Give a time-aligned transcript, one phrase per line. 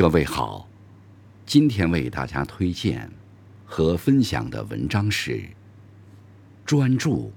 [0.00, 0.66] 各位好，
[1.44, 3.06] 今天为大家推荐
[3.66, 5.46] 和分享的文章是：
[6.64, 7.30] 专注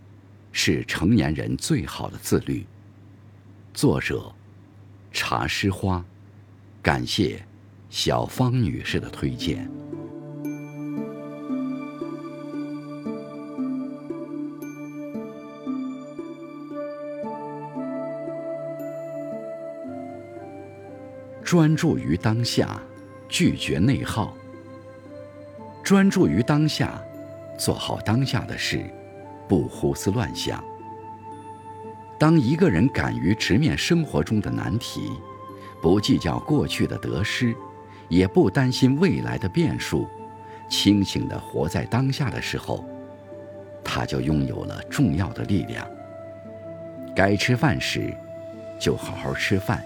[0.54, 2.66] 是成年人最好的自律。
[3.74, 4.34] 作者：
[5.12, 6.06] 茶诗花，
[6.82, 7.46] 感谢
[7.90, 9.70] 小芳女士的推荐。
[21.54, 22.82] 专注于当下，
[23.30, 24.36] 拒绝内耗。
[25.84, 27.00] 专注于当下，
[27.60, 28.84] 做好当下的事，
[29.48, 30.64] 不胡思乱想。
[32.18, 35.12] 当一个人敢于直面生活中的难题，
[35.80, 37.54] 不计较过去的得失，
[38.10, 40.08] 也不担心未来的变数，
[40.68, 42.84] 清醒地活在当下的时候，
[43.84, 45.88] 他就拥有了重要的力量。
[47.16, 48.12] 该吃饭时，
[48.80, 49.86] 就好好吃饭。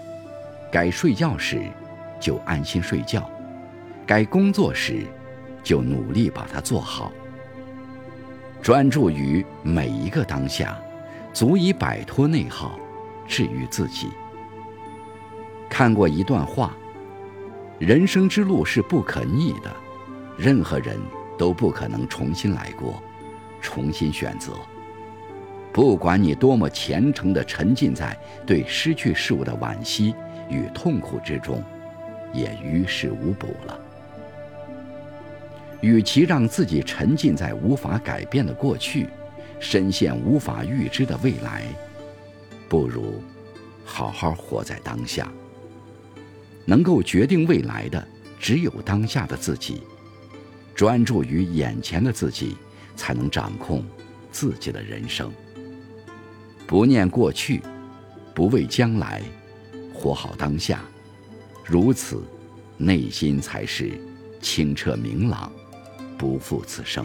[0.70, 1.62] 该睡觉时，
[2.20, 3.22] 就安心睡觉；
[4.06, 5.06] 该工作时，
[5.62, 7.12] 就努力把它做好。
[8.60, 10.78] 专注于每一个当下，
[11.32, 12.78] 足以摆脱内耗，
[13.26, 14.08] 治愈自己。
[15.70, 16.76] 看过一段话：
[17.78, 19.74] 人生之路是不可逆的，
[20.36, 20.98] 任何人
[21.38, 23.02] 都不可能重新来过，
[23.60, 24.52] 重新选择。
[25.72, 30.14] 不管你多么虔诚地沉浸在对失去事物的惋惜。
[30.48, 31.62] 与痛苦之中，
[32.32, 33.78] 也于事无补了。
[35.80, 39.08] 与其让自己沉浸在无法改变的过去，
[39.60, 41.62] 深陷无法预知的未来，
[42.68, 43.22] 不如
[43.84, 45.30] 好好活在当下。
[46.64, 48.06] 能够决定未来的，
[48.38, 49.82] 只有当下的自己。
[50.74, 52.56] 专注于眼前的自己，
[52.94, 53.84] 才能掌控
[54.30, 55.32] 自己的人生。
[56.66, 57.62] 不念过去，
[58.34, 59.22] 不畏将来。
[59.98, 60.80] 活好当下，
[61.64, 62.22] 如此，
[62.76, 63.90] 内心才是
[64.40, 65.50] 清澈明朗，
[66.16, 67.04] 不负此生。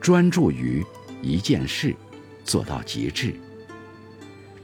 [0.00, 0.84] 专注于
[1.22, 1.94] 一件事，
[2.44, 3.36] 做到极致。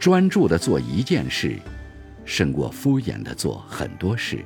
[0.00, 1.56] 专注的做一件事，
[2.24, 4.44] 胜过敷衍的做很多事。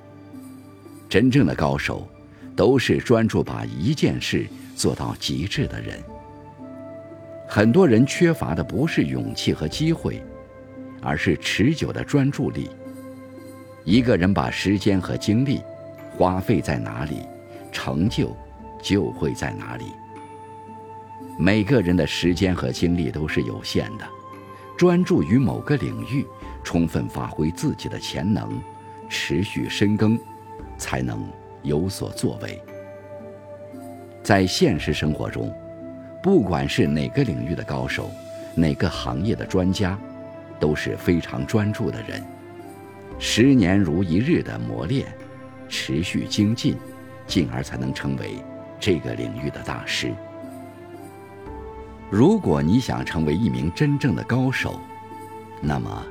[1.08, 2.06] 真正的高手，
[2.54, 5.98] 都是专注把一件事做到极致的人。
[7.48, 10.22] 很多人缺乏的不是勇气和机会。
[11.00, 12.70] 而是持久的专注力。
[13.84, 15.60] 一个人把时间和精力
[16.16, 17.22] 花费在哪里，
[17.72, 18.36] 成就
[18.82, 19.86] 就会在哪里。
[21.38, 24.06] 每个人的时间和精力都是有限的，
[24.76, 26.26] 专注于某个领域，
[26.62, 28.60] 充分发挥自己的潜能，
[29.08, 30.18] 持续深耕，
[30.76, 31.26] 才能
[31.62, 32.62] 有所作为。
[34.22, 35.50] 在现实生活中，
[36.22, 38.10] 不管是哪个领域的高手，
[38.54, 39.98] 哪个行业的专家。
[40.60, 42.22] 都是非常专注的人，
[43.18, 45.12] 十年如一日的磨练，
[45.68, 46.76] 持续精进，
[47.26, 48.36] 进而才能成为
[48.78, 50.12] 这个领域的大师。
[52.10, 54.78] 如果你想成为一名真正的高手，
[55.62, 56.06] 那么，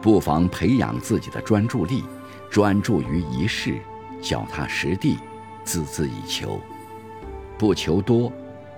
[0.00, 2.04] 不妨培养自己的专注力，
[2.50, 3.78] 专注于一事，
[4.22, 5.18] 脚踏实地，
[5.64, 6.60] 孜孜以求，
[7.58, 8.32] 不求多，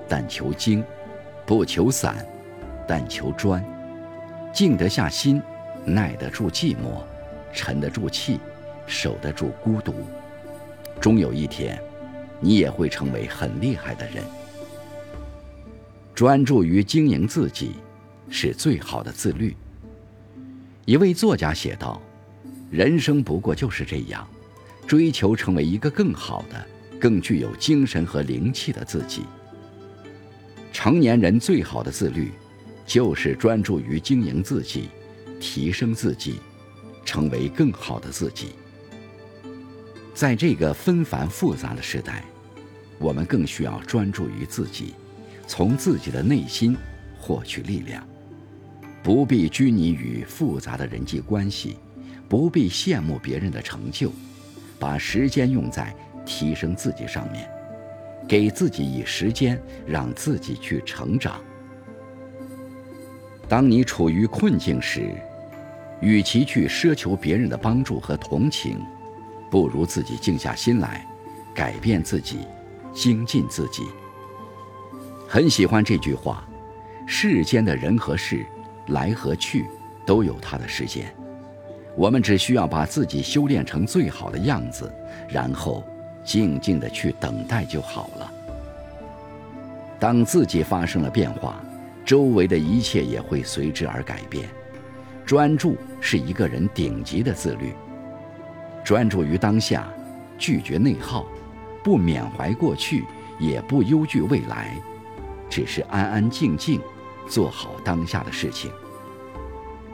[0.09, 0.83] 但求精；
[1.45, 2.27] 不求散，
[2.89, 3.63] 但求专。
[4.57, 5.43] 静得下心，
[5.85, 7.03] 耐得住寂寞，
[7.53, 8.41] 沉得住气，
[8.87, 9.93] 守得住孤独，
[10.99, 11.79] 终有一天，
[12.41, 14.25] 你也会成为很厉害的人。
[16.15, 17.73] 专注于经营自己，
[18.31, 19.55] 是最好的自律。
[20.87, 22.01] 一位作家写道
[22.73, 24.27] ：“人生不过就是这样，
[24.87, 26.67] 追求成为一个更好的、
[26.99, 29.25] 更具有精神和灵气的自己。”
[30.73, 32.33] 成年人最好的自律。
[32.87, 34.89] 就是专注于经营自己，
[35.41, 36.41] 提升自己，
[37.05, 38.51] 成为更好的自己。
[40.15, 42.25] 在这个纷繁复杂的时代，
[42.99, 44.95] 我们更需要专注于自己，
[45.47, 46.77] 从自己的内心
[47.19, 48.07] 获取力量。
[49.03, 51.77] 不必拘泥于复杂的人际关系，
[52.29, 54.11] 不必羡慕别人的成就，
[54.79, 55.95] 把时间用在
[56.25, 57.49] 提升自己上面，
[58.29, 61.41] 给自己以时间，让自己去成长。
[63.49, 65.15] 当你处于困境时，
[66.01, 68.81] 与其去奢求别人的帮助和同情，
[69.49, 71.07] 不如自己静下心来，
[71.55, 72.41] 改变自己，
[72.93, 73.85] 精进自己。
[75.29, 76.45] 很喜欢这句话：
[77.07, 78.45] 世间的人和事，
[78.89, 79.65] 来和去，
[80.05, 81.07] 都有它的时间。
[81.95, 84.93] 我们只需要把自己修炼成最好的样子，
[85.29, 85.85] 然后
[86.25, 88.33] 静静的去等待就好了。
[90.01, 91.63] 当自己发生了变化。
[92.07, 94.49] 周围的一切也会随之而改变。
[95.27, 97.75] 专注是一个人顶级的自律。
[98.85, 99.93] 专注于当下，
[100.39, 101.27] 拒绝内耗，
[101.83, 103.05] 不缅怀过去，
[103.41, 104.81] 也不忧惧未来，
[105.51, 106.81] 只是安安静静
[107.29, 108.71] 做好当下的事情。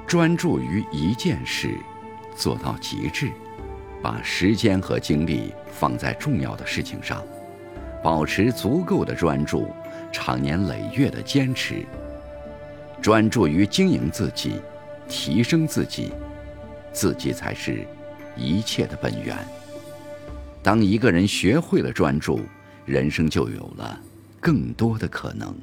[0.06, 1.78] 专注于一件事，
[2.36, 3.30] 做到极致，
[4.02, 7.24] 把时间和精力放在重要的事情上，
[8.02, 9.68] 保持足够的专注，
[10.10, 11.86] 长年累月的坚持。
[13.00, 14.60] 专注于经营自己，
[15.08, 16.12] 提升自己，
[16.92, 17.86] 自己才是
[18.36, 19.36] 一切的本源。
[20.62, 22.40] 当一个人学会了专注，
[22.84, 23.98] 人生就有了
[24.40, 25.54] 更多的可能。